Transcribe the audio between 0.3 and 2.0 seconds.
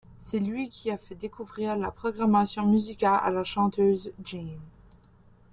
lui qui a fait découvrir la